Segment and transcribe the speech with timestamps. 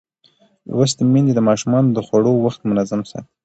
[0.71, 3.29] لوستې میندې د ماشومانو د خوړو وخت منظم ساتي.